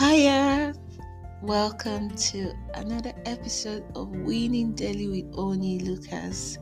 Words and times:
Hiya! 0.00 0.72
Welcome 1.42 2.08
to 2.32 2.54
another 2.72 3.12
episode 3.26 3.84
of 3.94 4.08
Winning 4.08 4.72
Daily 4.72 5.08
with 5.08 5.38
Oni 5.38 5.80
Lucas. 5.80 6.56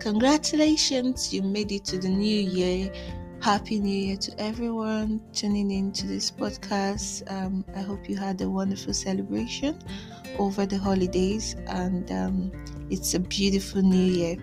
Congratulations, 0.00 1.32
you 1.32 1.42
made 1.42 1.70
it 1.70 1.84
to 1.84 1.98
the 1.98 2.08
new 2.08 2.40
year. 2.40 2.92
Happy 3.40 3.78
New 3.78 3.96
Year 3.96 4.16
to 4.16 4.40
everyone 4.40 5.22
tuning 5.32 5.70
in 5.70 5.92
to 5.92 6.08
this 6.08 6.32
podcast. 6.32 7.30
Um, 7.30 7.64
I 7.76 7.80
hope 7.82 8.08
you 8.08 8.16
had 8.16 8.40
a 8.40 8.50
wonderful 8.50 8.92
celebration 8.92 9.78
over 10.40 10.66
the 10.66 10.78
holidays 10.78 11.54
and 11.68 12.10
um, 12.10 12.50
it's 12.90 13.14
a 13.14 13.20
beautiful 13.20 13.82
new 13.82 14.12
year. 14.12 14.36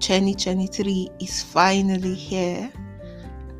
2023 0.00 1.08
is 1.22 1.42
finally 1.42 2.14
here 2.14 2.70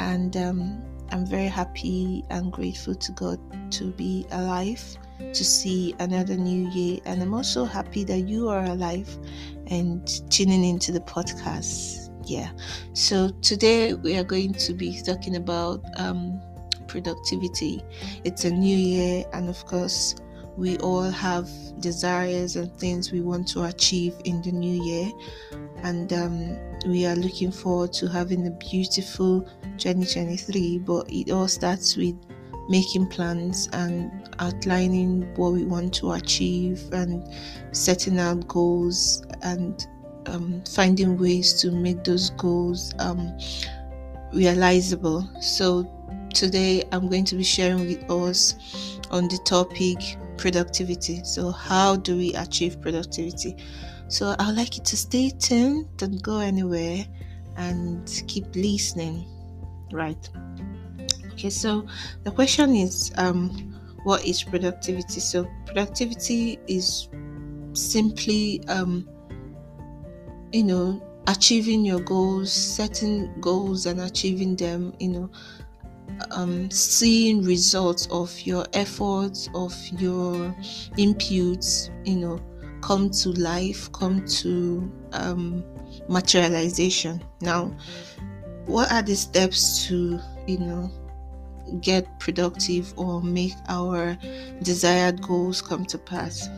and 0.00 0.36
um, 0.36 0.85
I'm 1.10 1.26
very 1.26 1.46
happy 1.46 2.24
and 2.30 2.52
grateful 2.52 2.94
to 2.94 3.12
God 3.12 3.38
to 3.72 3.90
be 3.92 4.26
alive 4.30 4.82
to 5.18 5.44
see 5.44 5.94
another 5.98 6.36
new 6.36 6.68
year. 6.70 7.00
And 7.04 7.22
I'm 7.22 7.34
also 7.34 7.64
happy 7.64 8.04
that 8.04 8.20
you 8.20 8.48
are 8.48 8.64
alive 8.64 9.08
and 9.68 10.06
tuning 10.30 10.64
into 10.64 10.92
the 10.92 11.00
podcast. 11.00 12.10
Yeah. 12.24 12.50
So 12.92 13.30
today 13.40 13.94
we 13.94 14.16
are 14.16 14.24
going 14.24 14.52
to 14.54 14.74
be 14.74 15.00
talking 15.02 15.36
about 15.36 15.82
um, 15.96 16.40
productivity. 16.88 17.82
It's 18.24 18.44
a 18.44 18.50
new 18.50 18.76
year, 18.76 19.24
and 19.32 19.48
of 19.48 19.64
course, 19.64 20.16
we 20.56 20.78
all 20.78 21.10
have 21.10 21.48
desires 21.80 22.56
and 22.56 22.72
things 22.78 23.12
we 23.12 23.20
want 23.20 23.46
to 23.48 23.64
achieve 23.64 24.14
in 24.24 24.42
the 24.42 24.52
new 24.52 24.82
year. 24.82 25.12
And 25.82 26.12
um, 26.12 26.58
we 26.86 27.06
are 27.06 27.14
looking 27.14 27.52
forward 27.52 27.92
to 27.94 28.08
having 28.08 28.46
a 28.46 28.50
beautiful 28.52 29.48
2023. 29.76 30.78
But 30.78 31.10
it 31.10 31.30
all 31.30 31.48
starts 31.48 31.96
with 31.96 32.16
making 32.68 33.06
plans 33.08 33.68
and 33.72 34.10
outlining 34.38 35.22
what 35.36 35.52
we 35.52 35.64
want 35.64 35.94
to 35.94 36.12
achieve 36.12 36.82
and 36.92 37.24
setting 37.72 38.18
out 38.18 38.46
goals 38.48 39.24
and 39.42 39.86
um, 40.26 40.62
finding 40.64 41.16
ways 41.18 41.54
to 41.60 41.70
make 41.70 42.02
those 42.04 42.30
goals 42.30 42.92
um, 42.98 43.36
realizable. 44.32 45.28
So, 45.40 45.90
today 46.34 46.84
I'm 46.92 47.08
going 47.08 47.24
to 47.26 47.36
be 47.36 47.44
sharing 47.44 47.86
with 47.86 48.10
us 48.10 48.98
on 49.10 49.28
the 49.28 49.38
topic 49.44 49.98
productivity. 50.36 51.22
So, 51.24 51.50
how 51.50 51.96
do 51.96 52.16
we 52.16 52.34
achieve 52.34 52.80
productivity? 52.80 53.56
So, 54.08 54.34
I 54.38 54.46
would 54.46 54.56
like 54.56 54.76
you 54.76 54.82
to 54.82 54.96
stay 54.96 55.30
tuned, 55.30 55.86
don't 55.96 56.22
go 56.22 56.38
anywhere, 56.38 57.06
and 57.56 58.24
keep 58.26 58.54
listening. 58.54 59.26
Right. 59.92 60.28
Okay, 61.32 61.50
so 61.50 61.86
the 62.24 62.30
question 62.30 62.74
is 62.74 63.12
um, 63.16 63.50
what 64.04 64.24
is 64.24 64.42
productivity? 64.42 65.20
So, 65.20 65.48
productivity 65.66 66.58
is 66.66 67.08
simply, 67.72 68.64
um, 68.68 69.08
you 70.52 70.64
know, 70.64 71.02
achieving 71.26 71.84
your 71.84 72.00
goals, 72.00 72.52
setting 72.52 73.38
goals 73.40 73.86
and 73.86 74.00
achieving 74.00 74.56
them, 74.56 74.94
you 75.00 75.08
know, 75.08 75.30
um, 76.30 76.70
seeing 76.70 77.42
results 77.42 78.06
of 78.10 78.40
your 78.42 78.64
efforts, 78.72 79.48
of 79.54 79.74
your 79.98 80.54
inputs, 80.96 81.90
you 82.06 82.16
know, 82.16 82.40
come 82.80 83.10
to 83.10 83.30
life, 83.30 83.90
come 83.92 84.24
to 84.24 84.90
um, 85.12 85.64
materialization. 86.08 87.22
Now, 87.40 87.76
what 88.66 88.90
are 88.92 89.02
the 89.02 89.14
steps 89.14 89.86
to, 89.86 90.20
you 90.46 90.58
know, 90.58 90.90
get 91.80 92.06
productive 92.20 92.92
or 92.96 93.22
make 93.22 93.54
our 93.68 94.16
desired 94.62 95.22
goals 95.22 95.62
come 95.62 95.84
to 95.86 95.98
pass? 95.98 96.48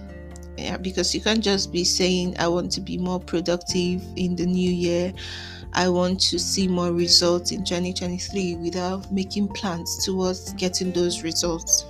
Yeah, 0.57 0.77
because 0.77 1.14
you 1.14 1.20
can't 1.20 1.42
just 1.42 1.70
be 1.70 1.85
saying, 1.85 2.36
I 2.39 2.48
want 2.48 2.73
to 2.73 2.80
be 2.80 2.98
more 2.98 3.20
productive 3.20 4.02
in 4.17 4.35
the 4.35 4.45
new 4.45 4.70
year. 4.70 5.13
I 5.74 5.89
want 5.89 6.20
to 6.23 6.39
see 6.39 6.67
more 6.67 6.92
results 6.92 7.52
in 7.52 7.63
2023 7.64 8.57
without 8.57 9.13
making 9.13 9.48
plans 9.48 10.05
towards 10.05 10.52
getting 10.55 10.92
those 10.92 11.23
results. 11.23 11.85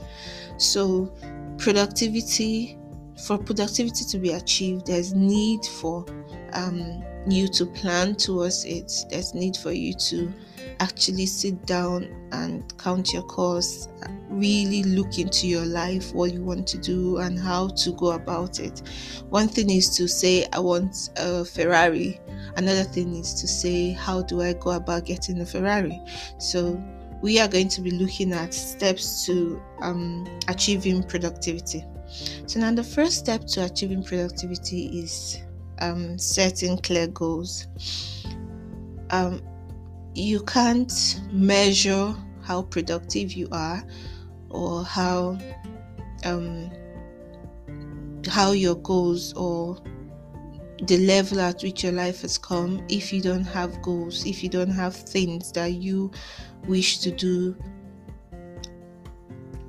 So, 0.58 1.10
productivity, 1.56 2.76
for 3.24 3.38
productivity 3.38 4.04
to 4.04 4.18
be 4.18 4.32
achieved, 4.32 4.86
there's 4.86 5.14
need 5.14 5.64
for 5.64 6.04
um, 6.52 7.04
you 7.26 7.48
to 7.48 7.66
plan 7.66 8.14
towards 8.14 8.64
it. 8.64 8.92
There's 9.10 9.34
need 9.34 9.56
for 9.56 9.72
you 9.72 9.94
to 9.94 10.32
actually 10.80 11.26
sit 11.26 11.66
down 11.66 12.08
and 12.32 12.76
count 12.78 13.12
your 13.12 13.22
costs, 13.24 13.88
really 14.28 14.82
look 14.84 15.18
into 15.18 15.46
your 15.46 15.64
life, 15.64 16.12
what 16.14 16.32
you 16.32 16.42
want 16.42 16.66
to 16.68 16.78
do, 16.78 17.18
and 17.18 17.38
how 17.38 17.68
to 17.68 17.92
go 17.92 18.12
about 18.12 18.60
it. 18.60 18.82
One 19.28 19.48
thing 19.48 19.70
is 19.70 19.96
to 19.96 20.08
say, 20.08 20.46
I 20.52 20.60
want 20.60 21.10
a 21.16 21.44
Ferrari, 21.44 22.20
another 22.56 22.84
thing 22.84 23.14
is 23.14 23.34
to 23.34 23.48
say, 23.48 23.92
How 23.92 24.22
do 24.22 24.42
I 24.42 24.52
go 24.54 24.70
about 24.72 25.04
getting 25.04 25.40
a 25.40 25.46
Ferrari? 25.46 26.00
So, 26.38 26.82
we 27.20 27.40
are 27.40 27.48
going 27.48 27.68
to 27.70 27.80
be 27.80 27.90
looking 27.90 28.32
at 28.32 28.54
steps 28.54 29.26
to 29.26 29.60
um, 29.80 30.26
achieving 30.46 31.02
productivity. 31.02 31.84
So, 32.46 32.60
now 32.60 32.72
the 32.72 32.84
first 32.84 33.18
step 33.18 33.44
to 33.48 33.64
achieving 33.64 34.02
productivity 34.02 35.00
is 35.00 35.40
um, 35.80 36.18
setting 36.18 36.78
clear 36.78 37.06
goals. 37.08 37.66
Um, 39.10 39.42
you 40.14 40.42
can't 40.42 41.20
measure 41.30 42.14
how 42.42 42.62
productive 42.62 43.32
you 43.32 43.48
are 43.52 43.82
or 44.50 44.84
how 44.84 45.38
um, 46.24 46.70
how 48.26 48.52
your 48.52 48.74
goals 48.76 49.32
or 49.34 49.80
the 50.82 50.98
level 50.98 51.40
at 51.40 51.62
which 51.62 51.82
your 51.82 51.92
life 51.92 52.22
has 52.22 52.38
come 52.38 52.84
if 52.88 53.12
you 53.12 53.20
don't 53.20 53.44
have 53.44 53.80
goals 53.82 54.24
if 54.26 54.42
you 54.42 54.48
don't 54.48 54.70
have 54.70 54.94
things 54.94 55.50
that 55.52 55.72
you 55.72 56.10
wish 56.66 56.98
to 56.98 57.10
do 57.10 57.56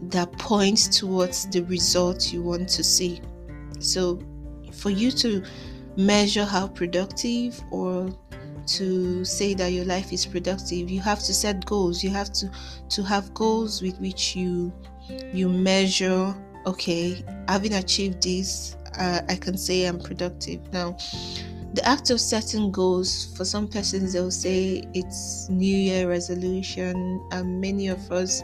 that 0.04 0.32
points 0.34 0.88
towards 1.00 1.48
the 1.50 1.62
result 1.62 2.32
you 2.32 2.42
want 2.42 2.68
to 2.70 2.84
see 2.84 3.20
so 3.80 4.20
for 4.72 4.90
you 4.90 5.12
to 5.12 5.44
measure 5.98 6.46
how 6.46 6.68
productive 6.68 7.62
or 7.72 8.10
to 8.68 9.26
say 9.26 9.54
that 9.56 9.72
your 9.72 9.86
life 9.86 10.14
is 10.14 10.26
productive. 10.26 10.90
You 10.90 11.02
have 11.02 11.20
to 11.20 11.34
set 11.34 11.66
goals. 11.66 12.04
You 12.04 12.12
have 12.12 12.32
to 12.34 12.52
to 12.90 13.04
have 13.04 13.34
goals 13.34 13.82
with 13.82 14.00
which 14.00 14.36
you 14.36 14.72
you 15.34 15.50
measure 15.50 16.36
okay 16.66 17.24
having 17.48 17.74
achieved 17.74 18.22
this 18.22 18.76
uh, 19.00 19.22
i 19.28 19.36
can 19.36 19.58
say 19.58 19.86
i'm 19.86 20.00
productive. 20.00 20.62
Now 20.72 20.98
the 21.74 21.88
act 21.88 22.10
of 22.10 22.20
setting 22.20 22.72
goals 22.72 23.36
for 23.38 23.46
some 23.46 23.68
persons 23.68 24.14
they'll 24.14 24.32
say 24.32 24.84
it's 24.94 25.48
new 25.50 25.78
year 25.78 26.10
resolution 26.10 27.22
and 27.32 27.62
many 27.62 27.88
of 27.88 28.12
us 28.12 28.42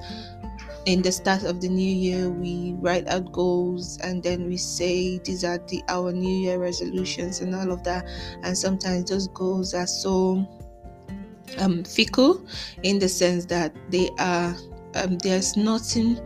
in 0.85 1.01
the 1.01 1.11
start 1.11 1.43
of 1.43 1.61
the 1.61 1.67
new 1.67 1.95
year 1.95 2.29
we 2.29 2.75
write 2.79 3.07
out 3.07 3.31
goals 3.31 3.97
and 4.03 4.21
then 4.21 4.45
we 4.45 4.55
say 4.55 5.17
these 5.19 5.43
are 5.43 5.57
the 5.67 5.81
our 5.89 6.11
new 6.11 6.37
year 6.37 6.59
resolutions 6.59 7.41
and 7.41 7.55
all 7.55 7.71
of 7.71 7.83
that. 7.83 8.07
And 8.43 8.57
sometimes 8.57 9.09
those 9.09 9.27
goals 9.29 9.73
are 9.73 9.87
so 9.87 10.47
um, 11.57 11.83
fickle 11.83 12.45
in 12.83 12.99
the 12.99 13.09
sense 13.09 13.45
that 13.47 13.75
they 13.89 14.09
are 14.19 14.55
um, 14.95 15.17
there's 15.17 15.57
nothing 15.57 16.19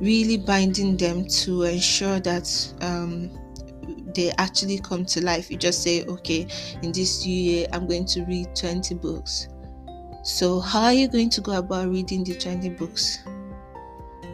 really 0.00 0.38
binding 0.38 0.96
them 0.96 1.26
to 1.26 1.62
ensure 1.62 2.18
that 2.20 2.74
um, 2.80 3.30
they 4.14 4.30
actually 4.38 4.78
come 4.78 5.04
to 5.04 5.22
life. 5.22 5.50
You 5.50 5.58
just 5.58 5.82
say 5.82 6.04
okay 6.06 6.46
in 6.82 6.92
this 6.92 7.24
new 7.26 7.34
year 7.34 7.66
i'm 7.72 7.86
going 7.86 8.06
to 8.06 8.24
read 8.24 8.56
20 8.56 8.94
books. 8.96 9.48
So 10.24 10.60
how 10.60 10.84
are 10.84 10.92
you 10.94 11.08
going 11.08 11.28
to 11.30 11.40
go 11.42 11.52
about 11.58 11.88
reading 11.88 12.24
the 12.24 12.34
20 12.34 12.70
books 12.70 13.18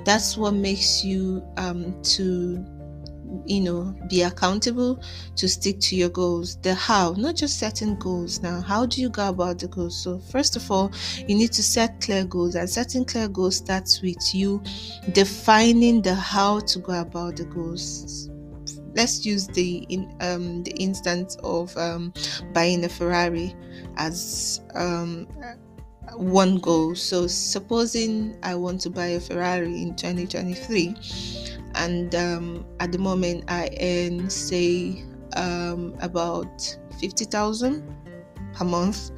that's 0.08 0.38
what 0.38 0.54
makes 0.54 1.04
you 1.04 1.44
um, 1.58 2.00
to 2.02 2.64
you 3.44 3.60
know 3.60 3.94
be 4.08 4.22
accountable 4.22 5.02
to 5.36 5.46
stick 5.46 5.78
to 5.80 5.96
your 5.96 6.08
goals. 6.08 6.56
The 6.62 6.74
how 6.74 7.12
not 7.18 7.36
just 7.36 7.58
setting 7.58 7.98
goals 7.98 8.40
now. 8.40 8.62
How 8.62 8.86
do 8.86 9.02
you 9.02 9.10
go 9.10 9.28
about 9.28 9.58
the 9.58 9.68
goals? 9.68 10.02
So 10.02 10.18
first 10.18 10.56
of 10.56 10.70
all 10.70 10.90
you 11.26 11.36
need 11.36 11.52
to 11.52 11.62
set 11.62 12.00
clear 12.00 12.24
goals 12.24 12.54
and 12.54 12.68
setting 12.68 13.04
clear 13.04 13.28
goals 13.28 13.56
starts 13.56 14.00
with 14.00 14.34
you 14.34 14.62
defining 15.12 16.00
the 16.00 16.14
how 16.14 16.60
to 16.60 16.78
go 16.78 17.00
about 17.00 17.36
the 17.36 17.44
goals. 17.44 18.30
Let's 18.94 19.26
use 19.26 19.46
the 19.46 19.84
in 19.90 20.10
um, 20.20 20.62
the 20.62 20.72
instance 20.72 21.36
of 21.44 21.76
um, 21.76 22.14
buying 22.54 22.82
a 22.84 22.88
ferrari 22.88 23.54
as 23.98 24.62
um, 24.74 25.28
one 26.16 26.58
goal. 26.58 26.94
So, 26.94 27.26
supposing 27.26 28.36
I 28.42 28.54
want 28.54 28.80
to 28.82 28.90
buy 28.90 29.06
a 29.06 29.20
Ferrari 29.20 29.82
in 29.82 29.94
2023, 29.96 30.94
and 31.74 32.14
um, 32.14 32.66
at 32.80 32.92
the 32.92 32.98
moment 32.98 33.44
I 33.48 33.70
earn, 33.80 34.30
say, 34.30 35.04
um, 35.36 35.94
about 36.00 36.76
50,000 37.00 37.82
per 38.54 38.64
month, 38.64 39.10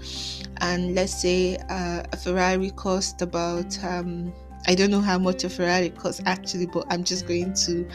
and 0.59 0.95
let's 0.95 1.15
say 1.15 1.57
uh, 1.69 2.03
a 2.13 2.17
Ferrari 2.17 2.71
cost 2.71 3.23
about 3.23 3.83
um, 3.85 4.33
I 4.67 4.75
don't 4.75 4.91
know 4.91 5.01
how 5.01 5.19
much 5.19 5.45
a 5.45 5.49
Ferrari 5.49 5.91
costs 5.91 6.23
actually, 6.27 6.67
but 6.67 6.85
I'm 6.91 7.03
just 7.03 7.27
going 7.27 7.55
to 7.65 7.89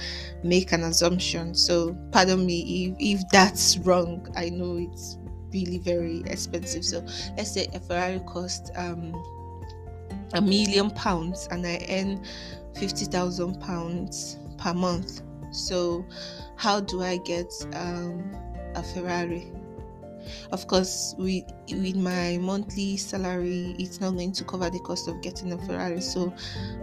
make 0.44 0.71
an 0.71 0.83
assumption. 0.83 1.53
So, 1.53 1.95
pardon 2.12 2.45
me 2.45 2.95
if, 3.00 3.19
if 3.19 3.30
that's 3.30 3.77
wrong. 3.80 4.27
I 4.36 4.50
know 4.50 4.77
it's 4.77 5.18
really 5.55 5.79
very 5.79 6.23
expensive. 6.27 6.83
So, 6.83 7.03
let's 7.37 7.51
say 7.51 7.67
a 7.73 7.79
Ferrari 7.79 8.19
costs 8.27 8.69
um, 8.75 9.13
a 10.33 10.41
million 10.41 10.91
pounds 10.91 11.47
and 11.51 11.65
I 11.65 11.85
earn 11.89 12.23
50,000 12.75 13.59
pounds 13.61 14.37
per 14.57 14.73
month. 14.73 15.21
So, 15.51 16.05
how 16.57 16.81
do 16.81 17.01
I 17.01 17.17
get 17.17 17.51
um, 17.73 18.35
a 18.75 18.83
Ferrari? 18.83 19.51
Of 20.51 20.67
course, 20.67 21.13
with 21.17 21.43
with 21.71 21.95
my 21.95 22.39
monthly 22.41 22.97
salary, 22.97 23.75
it's 23.77 24.01
not 24.01 24.15
going 24.15 24.31
to 24.33 24.43
cover 24.43 24.69
the 24.69 24.79
cost 24.79 25.07
of 25.07 25.21
getting 25.21 25.53
a 25.53 25.57
Ferrari. 25.65 26.01
So 26.01 26.33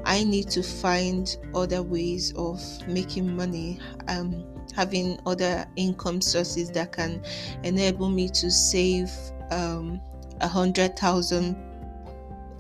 I 0.05 0.23
need 0.23 0.49
to 0.51 0.63
find 0.63 1.37
other 1.55 1.83
ways 1.83 2.33
of 2.37 2.61
making 2.87 3.35
money. 3.35 3.81
Um, 4.09 4.45
having 4.75 5.19
other 5.27 5.67
income 5.77 6.21
sources 6.21 6.71
that 6.71 6.93
can 6.93 7.23
enable 7.63 8.09
me 8.09 8.29
to 8.29 8.51
save 8.51 9.11
um, 9.51 10.01
a 10.41 10.49
hundred 10.49 10.97
thousand 10.97 11.57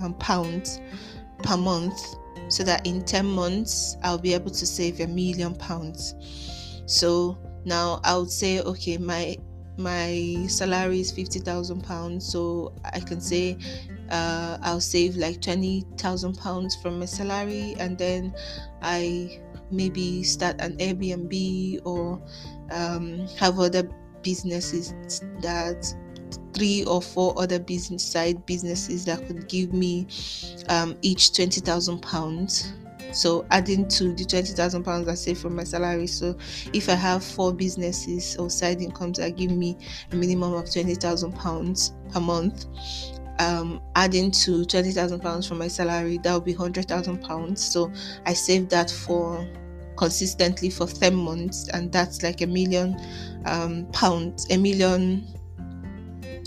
um, 0.00 0.14
pounds 0.14 0.80
per 1.42 1.56
month 1.56 2.16
so 2.48 2.62
that 2.62 2.86
in 2.86 3.02
10 3.04 3.26
months 3.26 3.96
I'll 4.02 4.18
be 4.18 4.34
able 4.34 4.50
to 4.50 4.66
save 4.66 5.00
a 5.00 5.06
million 5.06 5.54
pounds. 5.54 6.14
So 6.86 7.38
now 7.64 8.00
I 8.04 8.16
would 8.16 8.30
say, 8.30 8.60
okay, 8.60 8.98
my 8.98 9.36
my 9.78 10.44
salary 10.48 11.00
is 11.00 11.10
50,000 11.10 11.82
pounds, 11.82 12.30
so 12.30 12.74
I 12.84 13.00
can 13.00 13.22
say 13.22 13.56
uh, 14.10 14.58
I'll 14.60 14.82
save 14.82 15.16
like 15.16 15.40
20,000 15.40 16.36
pounds 16.36 16.76
from 16.76 16.98
my 16.98 17.06
salary, 17.06 17.74
and 17.78 17.96
then 17.96 18.34
I 18.82 19.40
maybe 19.72 20.22
start 20.22 20.60
an 20.60 20.76
Airbnb 20.78 21.80
or 21.84 22.20
um, 22.70 23.26
have 23.38 23.58
other 23.58 23.88
businesses 24.22 24.94
that 25.40 25.94
three 26.54 26.84
or 26.84 27.02
four 27.02 27.34
other 27.40 27.58
business 27.58 28.04
side 28.04 28.44
businesses 28.46 29.04
that 29.04 29.26
could 29.26 29.48
give 29.48 29.72
me 29.72 30.06
um, 30.69 30.96
each 31.02 31.34
20,000 31.34 32.00
pounds 32.00 32.72
so 33.12 33.44
adding 33.50 33.88
to 33.88 34.14
the 34.14 34.24
20,000 34.24 34.82
pounds 34.82 35.08
I 35.08 35.14
save 35.14 35.38
from 35.38 35.54
my 35.54 35.64
salary. 35.64 36.06
So 36.06 36.36
if 36.72 36.88
I 36.88 36.94
have 36.94 37.22
four 37.22 37.52
businesses 37.52 38.36
or 38.36 38.50
side 38.50 38.80
incomes 38.80 39.19
that 39.19 39.36
give 39.36 39.50
me 39.50 39.76
a 40.10 40.16
minimum 40.16 40.54
of 40.54 40.72
20,000 40.72 41.32
pounds 41.32 41.92
per 42.10 42.20
month, 42.20 42.66
um, 43.38 43.82
adding 43.96 44.30
to 44.30 44.64
20,000 44.64 45.20
pounds 45.20 45.46
from 45.46 45.58
my 45.58 45.69
salary, 45.69 46.19
that 46.19 46.32
would 46.32 46.44
be 46.44 46.54
100,000 46.54 47.22
pounds. 47.22 47.62
So 47.64 47.92
I 48.26 48.32
save 48.32 48.69
that 48.70 48.90
for 48.90 49.46
consistently 49.96 50.70
for 50.70 50.86
10 50.86 51.14
months, 51.14 51.68
and 51.68 51.92
that's 51.92 52.22
like 52.22 52.40
a 52.40 52.46
million 52.46 52.96
um, 53.46 53.86
pounds, 53.92 54.46
a 54.50 54.56
million 54.56 55.26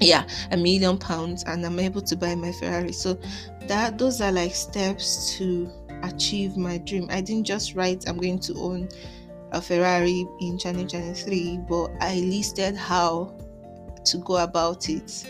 yeah 0.01 0.27
a 0.51 0.57
million 0.57 0.97
pounds 0.97 1.45
and 1.45 1.65
i'm 1.65 1.79
able 1.79 2.01
to 2.01 2.17
buy 2.17 2.35
my 2.35 2.51
ferrari 2.51 2.91
so 2.91 3.17
that 3.61 3.97
those 3.97 4.19
are 4.19 4.29
like 4.33 4.53
steps 4.53 5.37
to 5.37 5.71
achieve 6.03 6.57
my 6.57 6.77
dream. 6.79 7.07
I 7.09 7.21
didn't 7.21 7.45
just 7.45 7.75
write, 7.75 8.07
I'm 8.07 8.17
going 8.17 8.39
to 8.39 8.53
own 8.55 8.89
a 9.51 9.61
Ferrari 9.61 10.25
in 10.41 10.57
2023, 10.57 11.59
but 11.67 11.91
I 12.01 12.15
listed 12.15 12.75
how 12.75 13.35
to 14.05 14.17
go 14.19 14.37
about 14.37 14.89
it, 14.89 15.27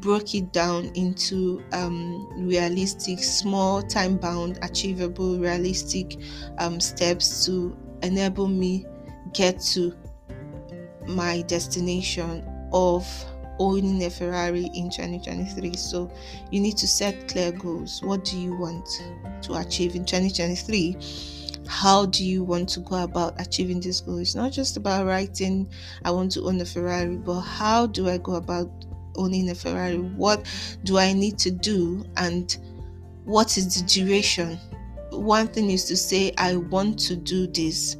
broke 0.00 0.34
it 0.34 0.52
down 0.52 0.86
into 0.94 1.62
um, 1.72 2.28
realistic, 2.46 3.18
small, 3.18 3.82
time 3.82 4.16
bound, 4.16 4.58
achievable, 4.62 5.38
realistic 5.38 6.16
um, 6.58 6.80
steps 6.80 7.44
to 7.46 7.76
enable 8.02 8.48
me 8.48 8.86
get 9.32 9.60
to 9.60 9.94
my 11.06 11.42
destination 11.42 12.44
of 12.72 13.06
owning 13.58 14.04
a 14.04 14.10
Ferrari 14.10 14.70
in 14.74 14.90
2023. 14.90 15.74
So 15.76 16.10
you 16.50 16.60
need 16.60 16.76
to 16.78 16.88
set 16.88 17.28
clear 17.28 17.52
goals. 17.52 18.02
What 18.02 18.24
do 18.24 18.38
you 18.38 18.54
want 18.56 18.88
to 19.42 19.54
achieve 19.54 19.94
in 19.94 20.04
2023? 20.04 20.96
How 21.68 22.06
do 22.06 22.24
you 22.24 22.42
want 22.42 22.68
to 22.70 22.80
go 22.80 23.02
about 23.02 23.40
achieving 23.40 23.80
this 23.80 24.00
goal? 24.00 24.18
It's 24.18 24.34
not 24.34 24.52
just 24.52 24.76
about 24.76 25.06
writing, 25.06 25.70
I 26.04 26.10
want 26.10 26.32
to 26.32 26.42
own 26.42 26.60
a 26.60 26.64
Ferrari, 26.64 27.16
but 27.16 27.40
how 27.40 27.86
do 27.86 28.08
I 28.08 28.18
go 28.18 28.34
about 28.34 28.68
owning 29.16 29.50
a 29.50 29.54
Ferrari? 29.54 29.98
What 29.98 30.46
do 30.84 30.98
I 30.98 31.12
need 31.12 31.38
to 31.40 31.50
do? 31.50 32.04
And 32.16 32.56
what 33.24 33.56
is 33.56 33.80
the 33.80 33.86
duration? 33.86 34.58
One 35.10 35.48
thing 35.48 35.70
is 35.70 35.84
to 35.86 35.96
say, 35.96 36.32
I 36.38 36.56
want 36.56 36.98
to 37.00 37.16
do 37.16 37.46
this. 37.46 37.96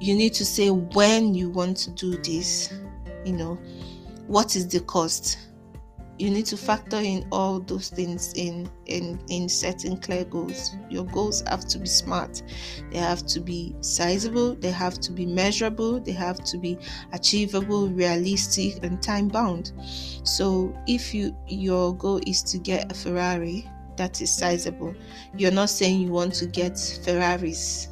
You 0.00 0.14
need 0.14 0.32
to 0.34 0.44
say 0.44 0.70
when 0.70 1.34
you 1.34 1.50
want 1.50 1.76
to 1.78 1.90
do 1.90 2.16
this, 2.18 2.72
you 3.24 3.32
know 3.32 3.58
what 4.28 4.54
is 4.54 4.68
the 4.68 4.80
cost 4.80 5.38
you 6.18 6.30
need 6.30 6.46
to 6.46 6.56
factor 6.56 6.98
in 6.98 7.26
all 7.32 7.60
those 7.60 7.88
things 7.88 8.32
in 8.34 8.68
in 8.86 9.20
in 9.28 9.48
setting 9.48 9.96
clear 9.98 10.24
goals. 10.24 10.76
Your 10.90 11.04
goals 11.04 11.42
have 11.46 11.66
to 11.68 11.78
be 11.78 11.86
smart. 11.86 12.42
They 12.90 12.98
have 12.98 13.26
to 13.26 13.40
be 13.40 13.74
sizable. 13.80 14.54
They 14.54 14.70
have 14.70 14.98
to 15.00 15.12
be 15.12 15.26
measurable. 15.26 16.00
They 16.00 16.12
have 16.12 16.42
to 16.44 16.58
be 16.58 16.78
achievable 17.12 17.88
realistic 17.88 18.82
and 18.82 19.02
time 19.02 19.28
bound. 19.28 19.72
So 20.24 20.76
if 20.86 21.14
you 21.14 21.36
your 21.46 21.96
goal 21.96 22.20
is 22.26 22.42
to 22.44 22.58
get 22.58 22.90
a 22.90 22.94
ferrari 22.94 23.68
that 23.96 24.20
is 24.20 24.32
sizable 24.32 24.94
you're 25.36 25.50
not 25.50 25.68
saying 25.68 26.00
you 26.00 26.12
want 26.12 26.32
to 26.32 26.46
get 26.46 26.78
ferraris 27.04 27.88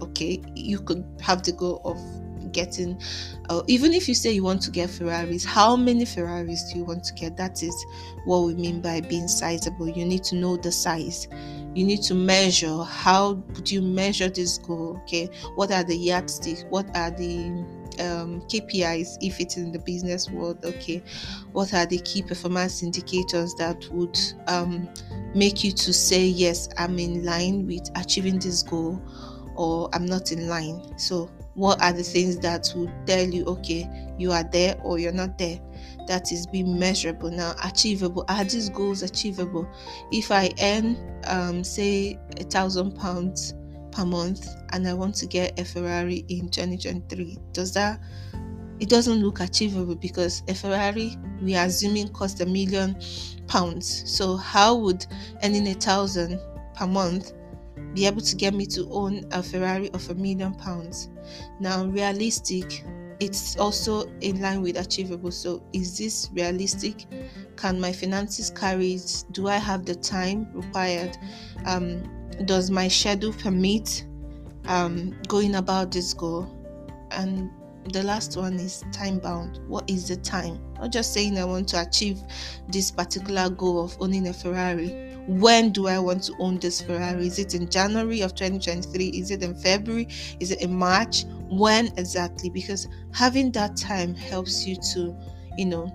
okay? 0.00 0.40
You 0.54 0.78
could 0.80 1.04
have 1.20 1.42
the 1.42 1.52
goal 1.52 1.80
of 1.84 1.98
getting 2.54 2.98
uh, 3.50 3.62
even 3.66 3.92
if 3.92 4.08
you 4.08 4.14
say 4.14 4.32
you 4.32 4.42
want 4.42 4.62
to 4.62 4.70
get 4.70 4.88
ferraris 4.88 5.44
how 5.44 5.76
many 5.76 6.04
ferraris 6.04 6.72
do 6.72 6.78
you 6.78 6.84
want 6.84 7.04
to 7.04 7.12
get? 7.14 7.36
That 7.36 7.62
is 7.62 7.74
what 8.24 8.44
we 8.44 8.54
mean 8.54 8.80
by 8.80 9.00
being 9.02 9.28
sizable. 9.28 9.88
You 9.88 10.06
need 10.06 10.24
to 10.24 10.36
know 10.36 10.56
the 10.56 10.72
size. 10.72 11.28
You 11.74 11.84
need 11.84 12.02
to 12.02 12.14
measure. 12.14 12.82
How 12.84 13.34
do 13.34 13.74
you 13.74 13.82
measure 13.82 14.28
this 14.28 14.58
goal? 14.58 15.00
Okay 15.02 15.28
what 15.56 15.70
are 15.70 15.84
the 15.84 15.96
yardsticks 15.96 16.64
what 16.70 16.86
are 16.96 17.10
the 17.10 17.64
um, 18.00 18.40
KPIs 18.42 19.18
if 19.20 19.40
it's 19.40 19.56
in 19.56 19.72
the 19.72 19.78
business 19.78 20.30
world. 20.30 20.64
Okay, 20.64 21.02
what 21.52 21.72
are 21.74 21.86
the 21.86 21.98
key 21.98 22.22
performance 22.22 22.82
indicators 22.82 23.54
that 23.54 23.88
would 23.90 24.18
um, 24.46 24.88
make 25.34 25.64
you 25.64 25.72
to 25.72 25.92
say 25.92 26.24
yes, 26.24 26.68
I'm 26.78 26.98
in 26.98 27.24
line 27.24 27.66
with 27.66 27.90
achieving 27.96 28.38
this 28.38 28.62
goal, 28.62 29.00
or 29.56 29.88
I'm 29.92 30.06
not 30.06 30.32
in 30.32 30.48
line. 30.48 30.98
So 30.98 31.30
what 31.54 31.80
are 31.82 31.92
the 31.92 32.02
things 32.02 32.38
that 32.38 32.72
will 32.74 32.90
tell 33.06 33.26
you 33.26 33.44
okay 33.44 33.88
you 34.18 34.32
are 34.32 34.44
there 34.44 34.76
or 34.82 34.98
you're 34.98 35.12
not 35.12 35.38
there? 35.38 35.60
That 36.06 36.30
is 36.32 36.46
being 36.46 36.78
measurable. 36.78 37.30
Now 37.30 37.54
achievable 37.64 38.24
are 38.28 38.44
these 38.44 38.68
goals 38.68 39.02
achievable? 39.02 39.68
If 40.12 40.30
i 40.30 40.52
earn 40.60 40.96
um, 41.26 41.64
say 41.64 42.18
a 42.38 42.44
thousand 42.44 42.96
pounds 42.96 43.54
per 43.92 44.04
month 44.04 44.48
and 44.72 44.88
i 44.88 44.92
want 44.92 45.14
to 45.14 45.26
get 45.26 45.58
a 45.58 45.64
ferrari 45.64 46.24
in 46.28 46.48
2023 46.48 47.38
does 47.52 47.72
that 47.74 48.00
it 48.80 48.88
doesn't 48.88 49.22
look 49.22 49.38
achievable 49.38 49.94
because 49.94 50.42
a 50.48 50.54
ferrari 50.54 51.16
we 51.40 51.54
are 51.54 51.66
assuming 51.66 52.08
cost 52.08 52.40
a 52.40 52.46
million 52.46 52.96
pounds. 53.46 54.02
So 54.10 54.36
how 54.36 54.76
would 54.76 55.06
earning 55.42 55.68
a 55.68 55.74
thousand 55.74 56.40
per 56.74 56.86
month 56.86 57.32
be 57.94 58.06
able 58.06 58.20
to 58.20 58.36
get 58.36 58.54
me 58.54 58.66
to 58.66 58.88
own 58.90 59.24
a 59.32 59.42
Ferrari 59.42 59.90
of 59.92 60.08
a 60.10 60.14
million 60.14 60.54
pounds. 60.54 61.10
Now, 61.60 61.84
realistic, 61.86 62.84
it's 63.20 63.56
also 63.56 64.08
in 64.20 64.40
line 64.40 64.62
with 64.62 64.76
achievable. 64.76 65.30
So, 65.30 65.62
is 65.72 65.96
this 65.96 66.30
realistic? 66.32 67.06
Can 67.56 67.80
my 67.80 67.92
finances 67.92 68.50
carry 68.50 68.94
it? 68.94 69.24
Do 69.32 69.48
I 69.48 69.56
have 69.56 69.84
the 69.84 69.94
time 69.94 70.48
required? 70.52 71.16
Um, 71.64 72.02
does 72.46 72.70
my 72.70 72.88
schedule 72.88 73.32
permit 73.32 74.04
um, 74.66 75.16
going 75.28 75.54
about 75.56 75.92
this 75.92 76.12
goal? 76.12 76.50
And 77.12 77.50
the 77.92 78.02
last 78.02 78.36
one 78.36 78.54
is 78.54 78.84
time 78.92 79.18
bound. 79.18 79.60
What 79.68 79.88
is 79.88 80.08
the 80.08 80.16
time? 80.16 80.58
Not 80.80 80.90
just 80.90 81.12
saying 81.12 81.38
I 81.38 81.44
want 81.44 81.68
to 81.68 81.80
achieve 81.80 82.20
this 82.68 82.90
particular 82.90 83.50
goal 83.50 83.84
of 83.84 83.96
owning 84.00 84.28
a 84.28 84.32
Ferrari 84.32 85.13
when 85.26 85.70
do 85.70 85.86
I 85.86 85.98
want 85.98 86.22
to 86.24 86.34
own 86.38 86.58
this 86.58 86.82
Ferrari? 86.82 87.26
Is 87.26 87.38
it 87.38 87.54
in 87.54 87.68
January 87.68 88.20
of 88.20 88.34
2023? 88.34 89.06
Is 89.08 89.30
it 89.30 89.42
in 89.42 89.54
February? 89.54 90.08
Is 90.40 90.50
it 90.50 90.60
in 90.60 90.74
March? 90.74 91.24
When 91.48 91.86
exactly? 91.96 92.50
Because 92.50 92.88
having 93.12 93.50
that 93.52 93.76
time 93.76 94.14
helps 94.14 94.66
you 94.66 94.76
to, 94.92 95.16
you 95.56 95.66
know, 95.66 95.92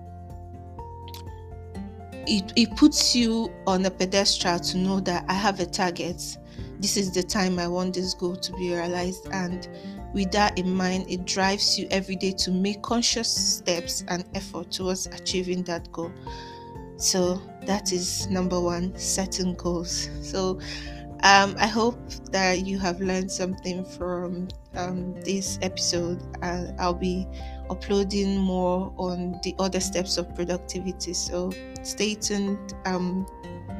it, 2.26 2.52
it 2.56 2.76
puts 2.76 3.14
you 3.14 3.52
on 3.66 3.84
a 3.86 3.90
pedestal 3.90 4.58
to 4.58 4.78
know 4.78 5.00
that 5.00 5.24
I 5.28 5.34
have 5.34 5.60
a 5.60 5.66
target. 5.66 6.36
This 6.78 6.96
is 6.96 7.12
the 7.12 7.22
time 7.22 7.58
I 7.58 7.68
want 7.68 7.94
this 7.94 8.14
goal 8.14 8.36
to 8.36 8.52
be 8.54 8.72
realized. 8.72 9.28
And 9.32 9.68
with 10.12 10.32
that 10.32 10.58
in 10.58 10.74
mind, 10.74 11.06
it 11.08 11.24
drives 11.24 11.78
you 11.78 11.86
every 11.90 12.16
day 12.16 12.32
to 12.32 12.50
make 12.50 12.82
conscious 12.82 13.28
steps 13.28 14.04
and 14.08 14.24
effort 14.34 14.70
towards 14.70 15.06
achieving 15.06 15.62
that 15.64 15.90
goal. 15.92 16.12
So 17.00 17.42
that 17.66 17.92
is 17.92 18.28
number 18.28 18.60
one, 18.60 18.96
setting 18.96 19.54
goals. 19.54 20.08
So 20.22 20.60
Um, 21.22 21.54
I 21.58 21.66
hope 21.66 22.00
that 22.32 22.64
you 22.64 22.78
have 22.78 22.98
learned 23.02 23.30
something 23.30 23.84
from 23.84 24.48
um, 24.74 25.12
this 25.20 25.58
episode. 25.60 26.18
Uh, 26.40 26.72
I'll 26.78 26.94
be 26.94 27.26
uploading 27.68 28.38
more 28.38 28.90
on 28.96 29.38
the 29.42 29.54
other 29.58 29.80
steps 29.80 30.16
of 30.16 30.34
productivity. 30.34 31.12
So 31.12 31.52
stay 31.82 32.14
tuned. 32.14 32.72
Um, 32.86 33.26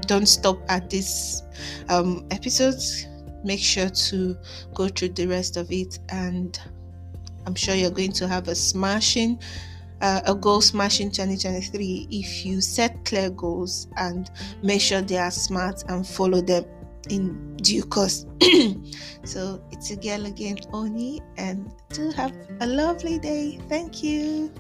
don't 0.06 0.26
stop 0.26 0.58
at 0.68 0.90
this 0.90 1.42
um, 1.88 2.26
episodes. 2.30 3.06
Make 3.42 3.60
sure 3.60 3.88
to 3.88 4.36
go 4.74 4.88
through 4.88 5.14
the 5.14 5.26
rest 5.26 5.56
of 5.56 5.72
it, 5.72 5.98
and 6.10 6.60
I'm 7.46 7.54
sure 7.54 7.74
you're 7.74 7.90
going 7.90 8.12
to 8.12 8.28
have 8.28 8.48
a 8.48 8.54
smashing 8.54 9.40
uh, 10.00 10.20
a 10.26 10.34
goal 10.34 10.60
smashing 10.60 11.10
2023 11.10 12.08
if 12.10 12.44
you 12.44 12.60
set 12.60 13.04
clear 13.04 13.30
goals 13.30 13.88
and 13.96 14.30
make 14.62 14.80
sure 14.80 15.02
they 15.02 15.18
are 15.18 15.30
smart 15.30 15.82
and 15.88 16.06
follow 16.06 16.40
them 16.40 16.64
in 17.08 17.56
due 17.56 17.82
course. 17.82 18.26
so 19.24 19.62
it's 19.70 19.90
a 19.90 19.96
girl 19.96 20.26
again, 20.26 20.58
Oni, 20.72 21.20
and 21.36 21.72
do 21.90 22.10
have 22.10 22.32
a 22.60 22.66
lovely 22.66 23.18
day. 23.18 23.58
Thank 23.68 24.02
you. 24.02 24.52